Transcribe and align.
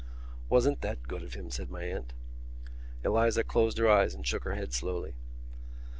"Wasn't 0.49 0.81
that 0.81 1.03
good 1.07 1.21
of 1.21 1.35
him?" 1.35 1.51
said 1.51 1.69
my 1.69 1.83
aunt. 1.83 2.11
Eliza 3.05 3.43
closed 3.43 3.77
her 3.77 3.87
eyes 3.87 4.15
and 4.15 4.25
shook 4.25 4.45
her 4.45 4.55
head 4.55 4.73
slowly. 4.73 5.13